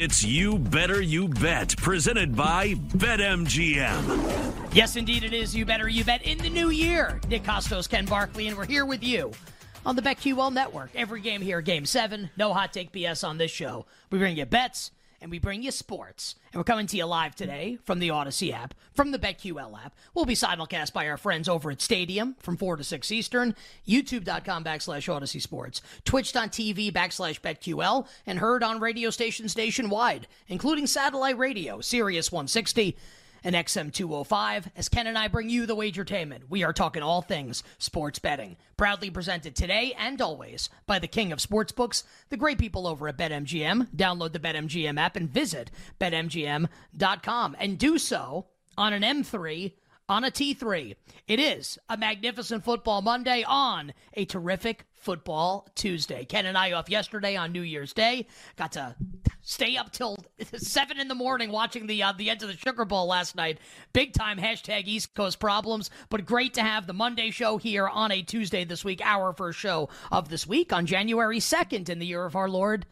[0.00, 4.72] It's You Better You Bet, presented by BetMGM.
[4.72, 7.20] Yes, indeed, it is You Better You Bet in the new year.
[7.28, 9.32] Nick Kostos, Ken Barkley, and we're here with you
[9.84, 10.90] on the BetQL network.
[10.94, 12.30] Every game here, game seven.
[12.36, 13.86] No hot take BS on this show.
[14.12, 16.34] We bring you bets and we bring you sports.
[16.52, 19.94] And we're coming to you live today from the Audacy app, from the BetQL app.
[20.14, 23.54] We'll be simulcast by our friends over at Stadium from 4 to 6 Eastern,
[23.86, 31.38] youtube.com backslash Audacy Sports, twitch.tv backslash BetQL, and heard on radio stations nationwide, including satellite
[31.38, 32.96] radio, Sirius 160
[33.44, 36.42] and XM205 as Ken and I bring you the wagertainment.
[36.48, 38.56] We are talking all things sports betting.
[38.76, 43.18] Proudly presented today and always by the king of sportsbooks, the great people over at
[43.18, 43.88] BetMGM.
[43.94, 45.70] Download the BetMGM app and visit
[46.00, 49.72] BetMGM.com and do so on an M3
[50.08, 50.96] on a T3.
[51.26, 56.24] It is a magnificent football Monday on a terrific football Tuesday.
[56.24, 58.26] Ken and I off yesterday on New Year's Day.
[58.56, 58.96] Got to
[59.48, 60.16] stay up till
[60.58, 63.58] seven in the morning watching the uh, the end of the Sugar Bowl last night.
[63.92, 68.12] Big time hashtag East Coast problems, but great to have the Monday show here on
[68.12, 69.00] a Tuesday this week.
[69.02, 72.86] Our first show of this week on January second in the year of our Lord.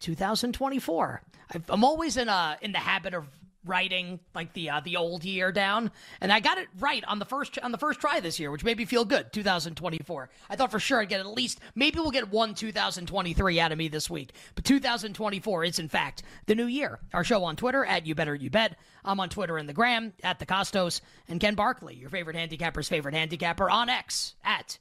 [0.00, 1.22] 2024.
[1.68, 3.26] I'm always in a in the habit of
[3.64, 7.24] writing like the uh, the old year down, and I got it right on the
[7.24, 9.32] first on the first try this year, which made me feel good.
[9.32, 10.30] 2024.
[10.50, 13.78] I thought for sure I'd get at least maybe we'll get one 2023 out of
[13.78, 17.00] me this week, but 2024 is in fact the new year.
[17.12, 18.76] Our show on Twitter at You Better You Bet.
[19.04, 22.88] I'm on Twitter and the Gram at the Kostos and Ken Barkley, your favorite handicapper's
[22.88, 24.78] favorite handicapper on X at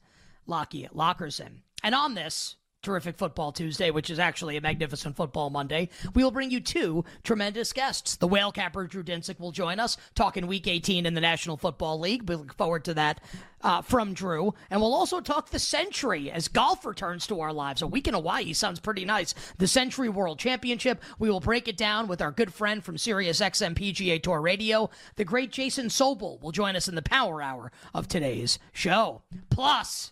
[0.47, 1.62] Lockie Lockerson.
[1.84, 6.31] And on this terrific football Tuesday, which is actually a magnificent football Monday, we will
[6.31, 8.17] bring you two tremendous guests.
[8.17, 12.00] The whale capper Drew Dinsick will join us talking Week 18 in the National Football
[12.00, 12.30] League.
[12.30, 13.22] We look forward to that
[13.62, 17.81] uh, from Drew, and we'll also talk the Sentry as golf returns to our lives.
[17.81, 19.34] A week in Hawaii sounds pretty nice.
[19.58, 21.02] The Sentry World Championship.
[21.18, 24.90] We will break it down with our good friend from Sirius XM PGA Tour Radio,
[25.16, 29.22] the great Jason Sobel, will join us in the Power Hour of today's show.
[29.50, 30.12] Plus.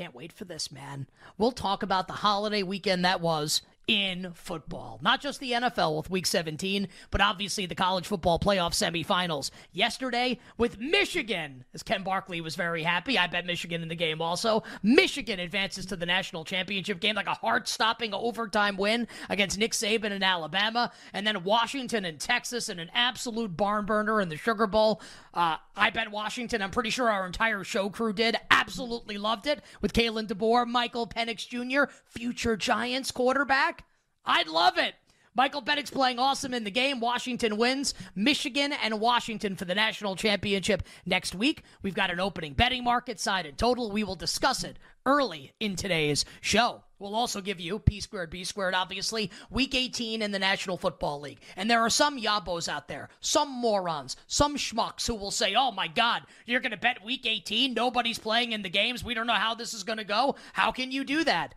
[0.00, 1.08] Can't wait for this, man.
[1.36, 5.00] We'll talk about the holiday weekend that was in football.
[5.02, 9.50] Not just the NFL with week 17, but obviously the college football playoff semifinals.
[9.72, 13.18] Yesterday with Michigan, as Ken Barkley was very happy.
[13.18, 14.62] I bet Michigan in the game also.
[14.84, 19.72] Michigan advances to the national championship game like a heart stopping overtime win against Nick
[19.72, 20.92] Saban in Alabama.
[21.12, 25.02] And then Washington and Texas in an absolute barn burner in the Sugar Bowl.
[25.34, 26.62] Uh, I bet Washington.
[26.62, 28.36] I'm pretty sure our entire show crew did.
[28.52, 33.79] Absolutely loved it with Kalen DeBoer, Michael Penix Jr., future Giants quarterback.
[34.24, 34.94] I'd love it.
[35.34, 36.98] Michael Penix playing awesome in the game.
[36.98, 37.94] Washington wins.
[38.16, 41.62] Michigan and Washington for the national championship next week.
[41.82, 43.92] We've got an opening betting market side and total.
[43.92, 46.82] We will discuss it early in today's show.
[46.98, 51.20] We'll also give you P squared, B squared, obviously, week 18 in the National Football
[51.20, 51.40] League.
[51.56, 55.72] And there are some yabos out there, some morons, some schmucks who will say, oh
[55.72, 57.72] my God, you're going to bet week 18?
[57.72, 59.02] Nobody's playing in the games.
[59.02, 60.34] We don't know how this is going to go.
[60.52, 61.54] How can you do that?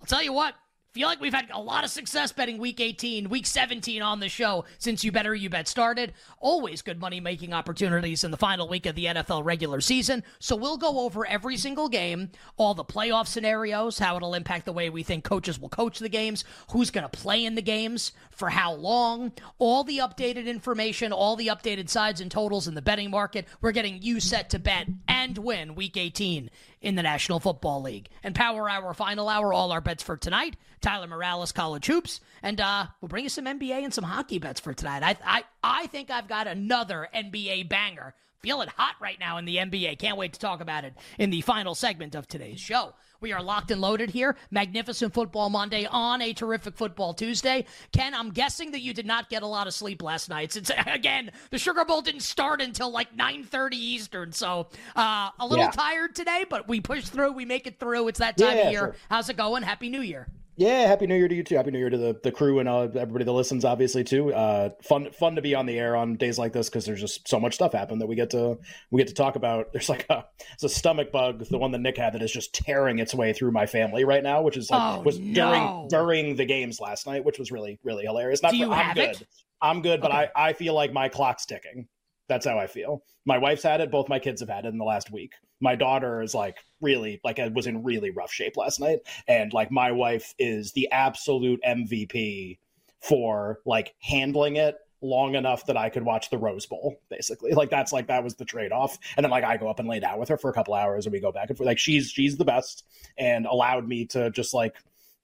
[0.00, 0.54] I'll tell you what,
[0.92, 4.28] feel like we've had a lot of success betting week 18, week 17 on the
[4.28, 6.14] show since You Better You Bet started.
[6.40, 10.24] Always good money making opportunities in the final week of the NFL regular season.
[10.40, 14.72] So we'll go over every single game, all the playoff scenarios, how it'll impact the
[14.72, 18.10] way we think coaches will coach the games, who's going to play in the games,
[18.30, 22.82] for how long, all the updated information, all the updated sides and totals in the
[22.82, 23.46] betting market.
[23.60, 28.08] We're getting you set to bet and win week 18 in the National Football League.
[28.22, 30.56] And Power Hour, Final Hour, all our bets for tonight.
[30.80, 32.20] Tyler Morales, College Hoops.
[32.42, 35.02] And uh, we'll bring you some NBA and some hockey bets for tonight.
[35.02, 38.14] I, I, I think I've got another NBA banger.
[38.42, 39.98] Feeling hot right now in the NBA.
[39.98, 42.94] Can't wait to talk about it in the final segment of today's show.
[43.20, 44.34] We are locked and loaded here.
[44.50, 47.66] Magnificent Football Monday on a terrific Football Tuesday.
[47.92, 50.52] Ken, I'm guessing that you did not get a lot of sleep last night.
[50.52, 55.66] Since again, the Sugar Bowl didn't start until like 9:30 Eastern, so uh, a little
[55.66, 55.70] yeah.
[55.70, 57.32] tired today, but we push through.
[57.32, 58.08] We make it through.
[58.08, 58.80] It's that time yeah, of year.
[58.80, 58.96] Sure.
[59.10, 59.64] How's it going?
[59.64, 60.28] Happy New Year.
[60.60, 61.56] Yeah, happy New Year to you too.
[61.56, 64.34] Happy New Year to the, the crew and uh, everybody that listens, obviously too.
[64.34, 67.26] Uh, fun fun to be on the air on days like this because there's just
[67.26, 68.58] so much stuff happen that we get to
[68.90, 69.68] we get to talk about.
[69.72, 72.52] There's like a it's a stomach bug, the one that Nick had that is just
[72.52, 75.32] tearing its way through my family right now, which is like oh, was no.
[75.32, 78.42] during during the games last night, which was really really hilarious.
[78.42, 79.08] Not Do you I'm have good.
[79.08, 79.28] It?
[79.62, 80.28] I'm good, but okay.
[80.36, 81.88] I I feel like my clock's ticking.
[82.28, 83.02] That's how I feel.
[83.24, 83.90] My wife's had it.
[83.90, 85.32] Both my kids have had it in the last week.
[85.60, 89.52] My daughter is like really like I was in really rough shape last night, and
[89.52, 92.58] like my wife is the absolute MVP
[93.00, 97.52] for like handling it long enough that I could watch the Rose Bowl, basically.
[97.52, 98.98] Like that's like that was the trade off.
[99.16, 101.06] And then like I go up and lay down with her for a couple hours
[101.06, 101.66] and we go back and forth.
[101.66, 102.84] Like she's she's the best
[103.16, 104.76] and allowed me to just like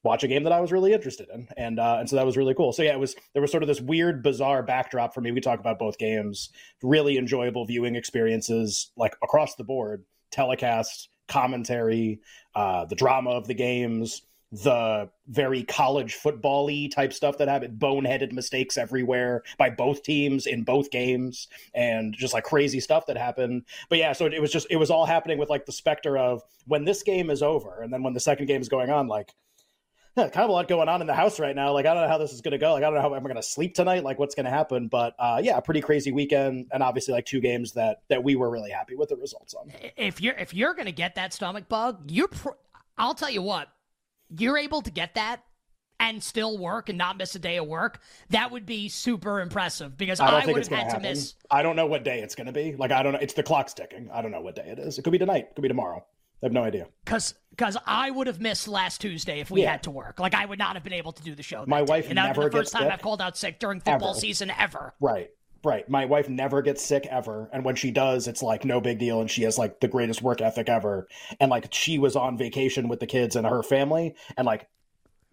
[0.02, 2.36] watch a game that I was really interested in, and uh, and so that was
[2.36, 2.72] really cool.
[2.72, 5.32] So yeah, it was there was sort of this weird, bizarre backdrop for me.
[5.32, 6.50] We talk about both games,
[6.82, 12.20] really enjoyable viewing experiences, like across the board, telecast, commentary,
[12.54, 18.32] uh, the drama of the games, the very college football-y type stuff that happened, boneheaded
[18.32, 23.64] mistakes everywhere by both teams in both games, and just like crazy stuff that happened.
[23.88, 26.42] But yeah, so it was just it was all happening with like the specter of
[26.66, 29.34] when this game is over, and then when the second game is going on, like
[30.16, 31.72] yeah, kind of a lot going on in the house right now.
[31.72, 32.72] Like, I don't know how this is going to go.
[32.72, 34.04] Like, I don't know how I'm going to sleep tonight.
[34.04, 34.88] Like, what's going to happen?
[34.88, 38.50] But uh, yeah, pretty crazy weekend, and obviously like two games that that we were
[38.50, 39.72] really happy with the results on.
[39.96, 42.28] If you're if you're going to get that stomach bug, you're.
[42.28, 42.50] Pr-
[42.98, 43.68] I'll tell you what,
[44.30, 45.42] you're able to get that
[45.98, 49.96] and still work and not miss a day of work, that would be super impressive
[49.96, 51.02] because I, I would have had happen.
[51.02, 51.34] to miss.
[51.50, 52.74] I don't know what day it's going to be.
[52.76, 53.18] Like I don't know.
[53.20, 54.10] It's the clock's ticking.
[54.12, 54.98] I don't know what day it is.
[54.98, 55.48] It could be tonight.
[55.50, 56.04] It could be tomorrow.
[56.46, 56.86] I have no idea.
[57.04, 59.72] Because because I would have missed last Tuesday if we yeah.
[59.72, 60.20] had to work.
[60.20, 61.64] Like I would not have been able to do the show.
[61.66, 62.10] My wife day.
[62.10, 62.92] and never the first time sick.
[62.92, 64.20] I've called out sick during football ever.
[64.20, 64.94] season ever.
[65.00, 65.30] Right.
[65.64, 65.88] Right.
[65.88, 67.50] My wife never gets sick ever.
[67.52, 69.20] And when she does, it's like no big deal.
[69.20, 71.08] And she has like the greatest work ethic ever.
[71.40, 74.14] And like she was on vacation with the kids and her family.
[74.36, 74.68] And like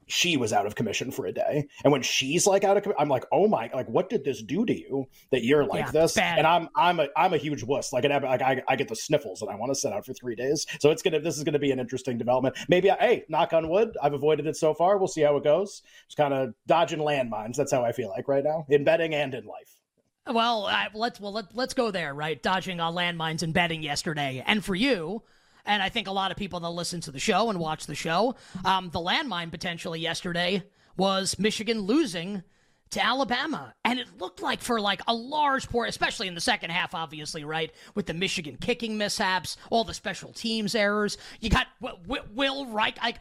[0.07, 1.67] she was out of commission for a day.
[1.83, 4.65] And when she's like out of, I'm like, oh my, like what did this do
[4.65, 6.13] to you that you're like yeah, this?
[6.13, 6.37] Bad.
[6.37, 7.93] And I'm I'm a I'm a huge wuss.
[7.93, 10.35] Like, like I, I get the sniffles and I want to sit out for three
[10.35, 10.65] days.
[10.79, 12.57] So it's gonna this is gonna be an interesting development.
[12.67, 14.97] Maybe I, hey, knock on wood, I've avoided it so far.
[14.97, 15.81] We'll see how it goes.
[16.07, 17.55] Just kind of dodging landmines.
[17.55, 19.79] That's how I feel like right now in betting and in life.
[20.25, 22.41] Well, uh, let's well let, let's go there, right?
[22.41, 25.23] Dodging on landmines and betting yesterday, and for you
[25.65, 27.95] and I think a lot of people that listen to the show and watch the
[27.95, 30.63] show, um, the landmine potentially yesterday
[30.97, 32.43] was Michigan losing
[32.93, 33.73] to Alabama.
[33.85, 37.43] And it looked like for like a large portion, especially in the second half, obviously,
[37.43, 37.71] right?
[37.95, 41.17] With the Michigan kicking mishaps, all the special teams errors.
[41.39, 43.01] You got Will Reich.
[43.01, 43.19] Like,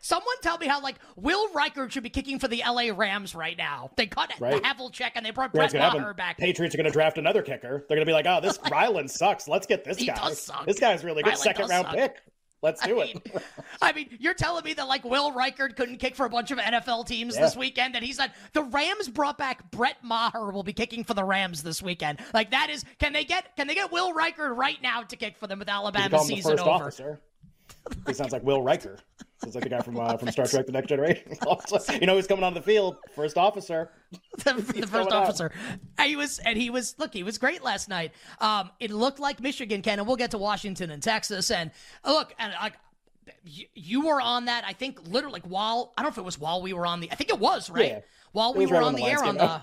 [0.00, 3.56] someone tell me how like Will Reichard should be kicking for the LA Rams right
[3.56, 3.90] now.
[3.96, 4.62] They cut right.
[4.62, 6.38] Havrisik and they brought Brett Maher back.
[6.38, 7.84] Patriots are going to draft another kicker.
[7.88, 9.48] They're going to be like, oh, this Ryland sucks.
[9.48, 10.30] Let's get this he guy.
[10.66, 11.30] This guy's really good.
[11.30, 11.94] Ryland Second round suck.
[11.94, 12.22] pick.
[12.62, 13.42] Let's do I it.
[13.82, 16.58] I mean, you're telling me that like Will Reichard couldn't kick for a bunch of
[16.58, 17.42] NFL teams yeah.
[17.42, 18.30] this weekend, and he's not.
[18.52, 22.20] The Rams brought back Brett Maher will be kicking for the Rams this weekend.
[22.32, 25.36] Like that is, can they get can they get Will Reichard right now to kick
[25.38, 26.70] for them with Alabama season over?
[26.70, 27.20] Officer.
[28.06, 28.98] He sounds like Will Riker.
[29.42, 31.36] Sounds like the guy from uh, from Star Trek: The Next Generation.
[32.00, 32.96] you know who's coming on the field?
[33.14, 33.90] First officer.
[34.44, 35.52] the, the first officer.
[35.98, 36.06] Out.
[36.06, 36.94] He was, and he was.
[36.98, 38.12] Look, he was great last night.
[38.40, 41.50] Um, it looked like Michigan can, and we'll get to Washington and Texas.
[41.50, 41.72] And
[42.04, 42.74] look, and like
[43.74, 44.64] you were on that.
[44.64, 47.00] I think literally like while I don't know if it was while we were on
[47.00, 47.10] the.
[47.10, 47.86] I think it was right.
[47.86, 48.00] Yeah
[48.32, 49.62] while we were right on the, the air on the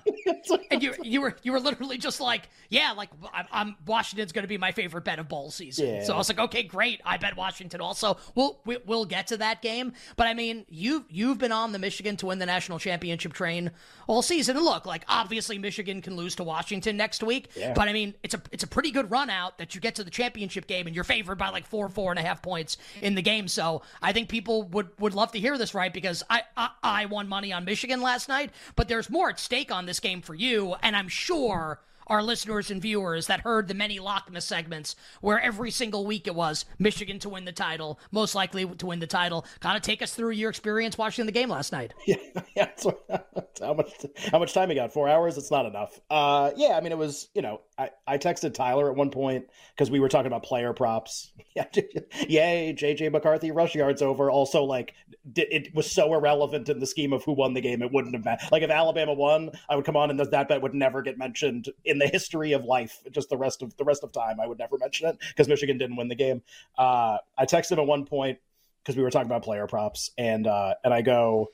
[0.71, 4.43] and you you were you were literally just like yeah like I'm, I'm Washington's going
[4.43, 5.87] to be my favorite bet of bowl season.
[5.87, 6.03] Yeah.
[6.03, 7.01] so I was like okay great.
[7.05, 8.17] I bet Washington also.
[8.35, 9.93] We'll we, will we will get to that game.
[10.15, 13.71] But I mean you you've been on the Michigan to win the national championship train
[14.07, 14.57] all season.
[14.57, 17.49] And look like obviously Michigan can lose to Washington next week.
[17.55, 17.73] Yeah.
[17.73, 20.03] but I mean it's a it's a pretty good run out that you get to
[20.03, 23.05] the championship game and you're favored by like four four and a half points mm-hmm.
[23.05, 23.47] in the game.
[23.47, 25.93] So I think people would would love to hear this right?
[25.93, 29.71] Because I I, I won money on Michigan last night but there's more at stake
[29.71, 31.79] on this game for you, and I'm sure
[32.09, 36.33] our listeners and viewers that heard the many Lockmas segments where every single week it
[36.33, 39.45] was Michigan to win the title, most likely to win the title.
[39.59, 41.93] Kind of take us through your experience watching the game last night.
[42.07, 42.15] Yeah,
[42.55, 42.69] yeah.
[42.75, 42.97] So,
[43.61, 43.91] how much
[44.31, 44.91] how much time you got?
[44.91, 45.37] Four hours?
[45.37, 46.01] It's not enough.
[46.09, 46.69] Uh, yeah.
[46.75, 47.27] I mean, it was.
[47.35, 50.73] You know, I I texted Tyler at one point because we were talking about player
[50.73, 51.31] props.
[51.55, 54.29] Yay, JJ McCarthy rush yards over.
[54.29, 54.93] Also, like
[55.35, 57.81] it was so irrelevant in the scheme of who won the game.
[57.81, 58.51] It wouldn't have mattered.
[58.51, 61.69] Like if Alabama won, I would come on and that bet would never get mentioned
[61.85, 63.01] in the history of life.
[63.11, 65.77] Just the rest of the rest of time, I would never mention it because Michigan
[65.77, 66.41] didn't win the game.
[66.77, 68.39] Uh, I texted him at one point
[68.83, 71.51] because we were talking about player props, and uh, and I go,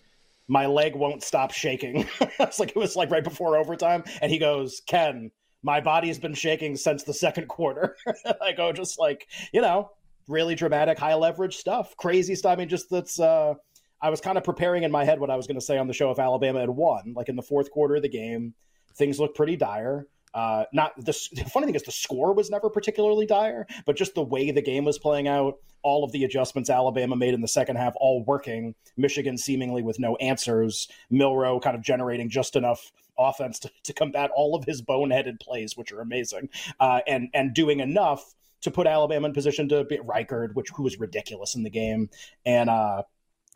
[0.48, 2.08] my leg won't stop shaking.
[2.40, 5.32] it's like it was like right before overtime, and he goes, Ken,
[5.66, 7.98] my body's been shaking since the second quarter.
[8.42, 9.90] I go, just like you know,
[10.28, 12.54] really dramatic, high leverage stuff, crazy stuff.
[12.54, 13.20] I mean, just that's.
[13.20, 13.56] Uh,
[14.02, 15.88] I was kind of preparing in my head what I was going to say on
[15.88, 18.54] the show if Alabama had won, like in the fourth quarter of the game.
[18.96, 20.06] Things looked pretty dire.
[20.36, 24.14] Uh, not the, the, funny thing is the score was never particularly dire, but just
[24.14, 27.48] the way the game was playing out, all of the adjustments Alabama made in the
[27.48, 28.76] second half, all working.
[28.98, 30.90] Michigan seemingly with no answers.
[31.10, 35.76] Milroe kind of generating just enough offense to, to combat all of his boneheaded plays,
[35.78, 40.02] which are amazing, uh, and and doing enough to put Alabama in position to beat
[40.02, 42.10] Reichard, which who was ridiculous in the game,
[42.46, 43.04] and uh,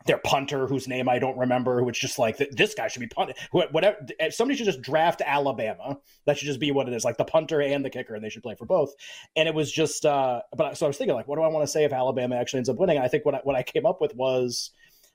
[0.05, 3.35] their punter, whose name I don't remember, which just like this guy should be punted.
[3.51, 3.97] Whatever,
[4.29, 5.97] somebody should just draft Alabama.
[6.25, 8.29] That should just be what it is, like the punter and the kicker, and they
[8.29, 8.93] should play for both.
[9.35, 11.63] And it was just, uh, but so I was thinking, like, what do I want
[11.63, 12.97] to say if Alabama actually ends up winning?
[12.97, 14.71] I think what I, what I came up with was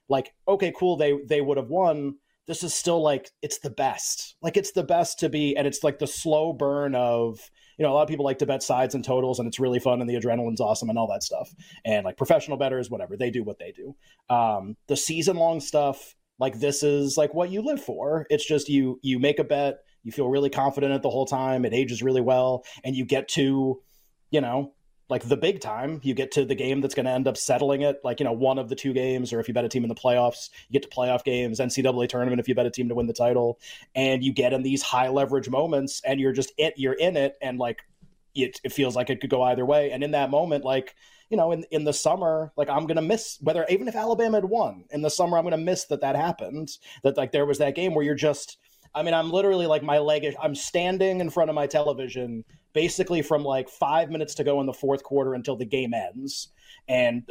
[0.09, 2.17] like okay, cool, they they would have won.
[2.47, 4.37] This is still like it's the best.
[4.43, 7.39] Like it's the best to be, and it's like the slow burn of
[7.79, 9.81] you know a lot of people like to bet sides and totals, and it's really
[9.81, 11.51] fun, and the adrenaline's awesome, and all that stuff.
[11.85, 13.97] And like professional betters, whatever they do, what they do.
[14.35, 18.27] Um, the season long stuff, like this is like what you live for.
[18.29, 21.65] It's just you you make a bet, you feel really confident at the whole time,
[21.65, 23.81] it ages really well, and you get to
[24.31, 24.74] you know
[25.09, 26.01] like the big time.
[26.03, 28.33] You get to the game that's going to end up settling it, like you know
[28.33, 30.79] one of the two games, or if you bet a team in the playoffs, you
[30.79, 33.59] get to playoff games, NCAA tournament if you bet a team to win the title,
[33.95, 37.37] and you get in these high leverage moments, and you're just it, you're in it,
[37.43, 37.83] and like
[38.35, 40.95] it, it feels like it could go either way, and in that moment, like
[41.31, 44.45] you know, in in the summer, like I'm gonna miss whether even if Alabama had
[44.45, 46.71] won in the summer, I'm gonna miss that that happened.
[47.03, 48.59] That like there was that game where you're just
[48.95, 50.25] I mean, I'm literally like my leg.
[50.25, 52.45] Is, I'm standing in front of my television,
[52.75, 56.49] basically from like five minutes to go in the fourth quarter until the game ends,
[56.89, 57.23] and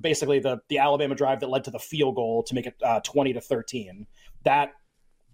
[0.00, 3.00] basically the the Alabama drive that led to the field goal to make it uh,
[3.00, 4.06] 20 to 13.
[4.44, 4.72] That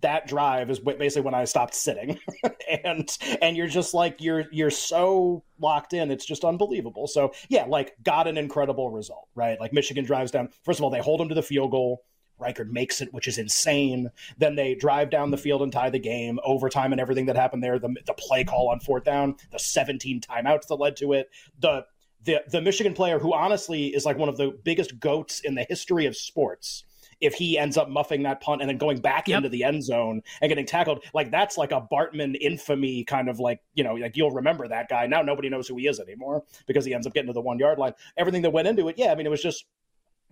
[0.01, 2.19] that drive is basically when I stopped sitting,
[2.85, 3.09] and
[3.43, 7.09] and you're just like you're you're so locked in, it's just unbelievable.
[7.09, 9.59] So yeah, like got an incredible result, right?
[9.59, 10.51] Like Michigan drives down.
[10.65, 12.05] First of all, they hold them to the field goal.
[12.41, 14.11] Reichard makes it, which is insane.
[14.39, 17.63] Then they drive down the field and tie the game, overtime and everything that happened
[17.63, 17.79] there.
[17.79, 21.85] The, the play call on fourth down, the 17 timeouts that led to it, the
[22.25, 25.65] the the Michigan player who honestly is like one of the biggest goats in the
[25.69, 26.85] history of sports.
[27.21, 29.39] If he ends up muffing that punt and then going back yep.
[29.39, 33.41] into the end zone and getting tackled, like that's like a Bartman infamy kind of
[33.41, 35.09] like, you know, like you'll remember that guy.
[35.09, 37.59] Now nobody knows who he is anymore because he ends up getting to the one
[37.59, 37.95] yard line.
[38.17, 39.65] Everything that went into it, yeah, I mean, it was just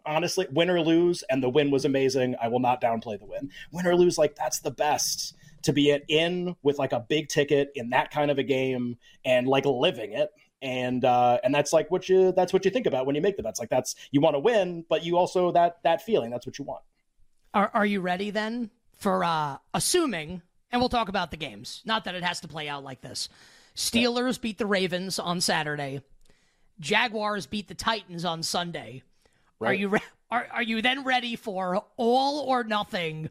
[0.06, 2.36] honestly, win or lose, and the win was amazing.
[2.40, 3.50] I will not downplay the win.
[3.72, 5.34] Win or lose, like that's the best
[5.66, 9.48] to be in with like a big ticket in that kind of a game and
[9.48, 10.30] like living it.
[10.62, 13.36] And uh and that's like what you that's what you think about when you make
[13.36, 13.60] the bets.
[13.60, 16.64] Like that's you want to win but you also that that feeling that's what you
[16.64, 16.82] want.
[17.52, 22.04] Are are you ready then for uh assuming and we'll talk about the games not
[22.04, 23.28] that it has to play out like this.
[23.74, 26.00] Steelers beat the ravens on saturday.
[26.78, 29.02] Jaguars beat the titans on sunday
[29.58, 29.70] Right.
[29.70, 33.30] Are you re- are are you then ready for all or nothing?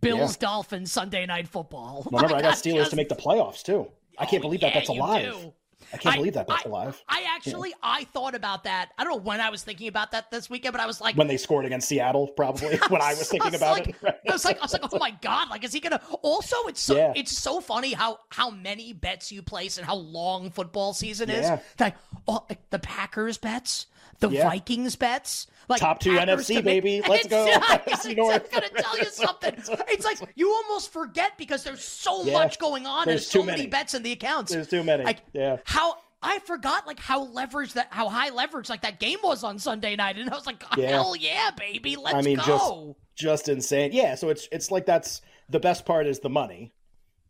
[0.00, 0.48] Bills yeah.
[0.48, 2.06] Dolphins Sunday night football.
[2.10, 2.90] Remember, I got Steelers just...
[2.90, 3.88] to make the playoffs too.
[4.18, 5.52] I can't oh, believe that yeah, that's alive.
[5.92, 7.02] I can't I, believe that that's I, alive.
[7.08, 7.76] I actually yeah.
[7.82, 8.90] I thought about that.
[8.98, 11.16] I don't know when I was thinking about that this weekend, but I was like
[11.16, 13.96] when they scored against Seattle, probably when I was thinking I was about like, it.
[14.02, 14.14] Right?
[14.28, 15.50] I was like, I was like, oh my god!
[15.50, 16.00] Like, is he gonna?
[16.22, 17.12] Also, it's so yeah.
[17.16, 21.42] it's so funny how how many bets you place and how long football season is.
[21.42, 21.60] Yeah.
[21.78, 21.96] Like,
[22.28, 23.86] oh, like the Packers bets,
[24.20, 25.46] the Vikings bets.
[25.66, 27.02] Like top two Packers NFC, baby.
[27.08, 27.50] Let's go.
[27.50, 29.54] I'm gonna tell you something.
[29.88, 33.06] It's like you almost forget because there's so much going on.
[33.06, 33.58] There's, so many.
[33.58, 33.70] many.
[33.70, 34.52] bets in the accounts.
[34.52, 35.04] There's too many.
[35.04, 35.56] Like yeah.
[35.74, 39.58] How I forgot like how leveraged that how high leverage like that game was on
[39.58, 40.88] Sunday night, and I was like, oh, yeah.
[40.88, 42.96] hell yeah, baby, let's I mean, go.
[43.16, 43.90] Just, just insane.
[43.92, 44.14] Yeah.
[44.14, 46.72] So it's it's like that's the best part is the money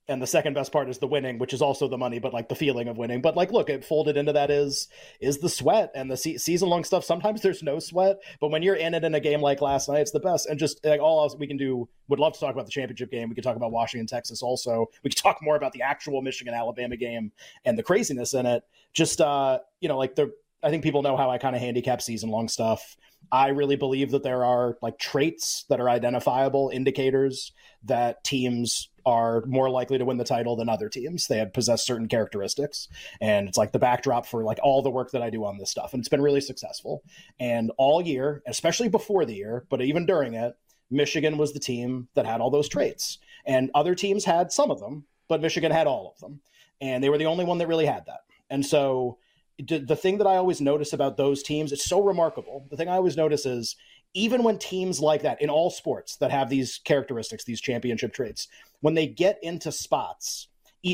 [0.09, 2.49] and the second best part is the winning which is also the money but like
[2.49, 3.23] the feeling of winning.
[3.23, 4.89] But like look it folded into that is
[5.21, 7.05] is the sweat and the se- season long stuff.
[7.05, 10.01] Sometimes there's no sweat but when you're in it in a game like last night
[10.01, 10.47] it's the best.
[10.47, 13.11] And just like all else we can do would love to talk about the championship
[13.11, 13.29] game.
[13.29, 14.87] We could talk about washington texas also.
[15.03, 17.33] We could talk more about the actual michigan alabama game
[17.65, 18.63] and the craziness in it.
[18.93, 20.33] Just uh you know like the
[20.63, 22.97] i think people know how i kind of handicap season long stuff.
[23.33, 27.53] I really believe that there are like traits that are identifiable indicators
[27.85, 31.27] that teams are more likely to win the title than other teams.
[31.27, 32.89] They have possessed certain characteristics.
[33.21, 35.71] And it's like the backdrop for like all the work that I do on this
[35.71, 35.93] stuff.
[35.93, 37.03] And it's been really successful.
[37.39, 40.57] And all year, especially before the year, but even during it,
[40.91, 43.19] Michigan was the team that had all those traits.
[43.47, 46.41] And other teams had some of them, but Michigan had all of them.
[46.81, 48.21] And they were the only one that really had that.
[48.51, 49.19] And so
[49.59, 52.67] the thing that I always notice about those teams, it's so remarkable.
[52.71, 53.77] The thing I always notice is
[54.15, 58.49] even when teams like that in all sports that have these characteristics, these championship traits,
[58.81, 60.49] when they get into spots,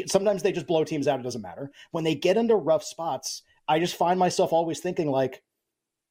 [0.07, 1.21] sometimes they just blow teams out.
[1.21, 1.71] It doesn't matter.
[1.91, 5.43] When they get into rough spots, I just find myself always thinking like,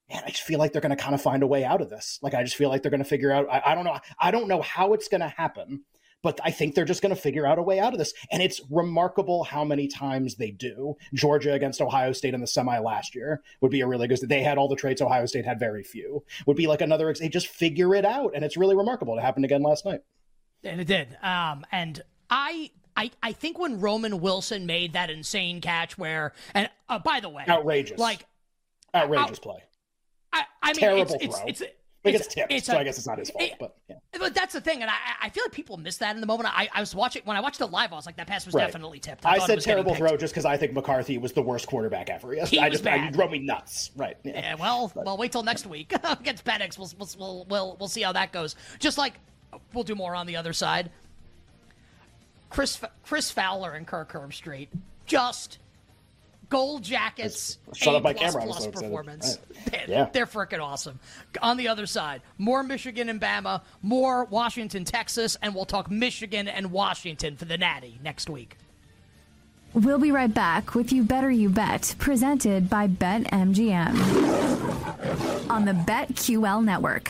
[0.10, 1.90] man, I just feel like they're going to kind of find a way out of
[1.90, 2.20] this.
[2.22, 3.48] Like I just feel like they're going to figure out.
[3.52, 3.98] I, I don't know.
[4.20, 5.84] I don't know how it's going to happen,
[6.22, 8.14] but I think they're just going to figure out a way out of this.
[8.32, 10.96] And it's remarkable how many times they do.
[11.14, 14.20] Georgia against Ohio State in the semi last year would be a really good.
[14.22, 16.24] They had all the traits Ohio State had very few.
[16.46, 17.14] Would be like another.
[17.14, 19.18] They just figure it out, and it's really remarkable.
[19.18, 20.02] It happened again last night.
[20.64, 21.18] And it did.
[21.24, 26.70] Um, and I I, I think when Roman Wilson made that insane catch where and
[26.90, 28.26] uh, by the way outrageous like
[28.94, 29.64] outrageous out, play
[30.34, 31.74] I, I mean Terrible it's, it's, it's
[32.04, 33.44] It gets tipped, it's so a, I guess it's not his fault.
[33.44, 33.98] It, but yeah.
[34.18, 36.48] but that's the thing, and I, I feel like people miss that in the moment.
[36.58, 37.92] I, I was watching when I watched it live.
[37.92, 38.66] I was like, that pass was right.
[38.66, 39.26] definitely tipped.
[39.26, 42.34] I, I said terrible throw just because I think McCarthy was the worst quarterback ever.
[42.34, 43.02] Yes, he I just bad.
[43.02, 43.92] I, drove me nuts.
[43.98, 44.16] Right.
[44.24, 44.40] Yeah.
[44.40, 45.06] yeah well, but.
[45.06, 46.78] well, wait till next week against Penix.
[46.78, 48.56] We'll, we'll we'll we'll see how that goes.
[48.80, 49.16] Just like
[49.74, 50.92] we'll do more on the other side.
[52.50, 54.70] Chris Chris Fowler and Kirk Herbstreit
[55.06, 55.58] just
[56.50, 57.58] gold jackets.
[57.74, 58.44] Shut up my camera.
[58.44, 59.40] Plus so performance.
[59.72, 59.88] Right.
[59.88, 60.10] yeah.
[60.12, 61.00] They're freaking awesome.
[61.42, 66.48] On the other side, more Michigan and Bama, more Washington, Texas, and we'll talk Michigan
[66.48, 68.58] and Washington for the Natty next week.
[69.74, 73.96] We'll be right back with You Better You Bet, presented by BetMGM
[75.50, 77.04] on the BetQL network.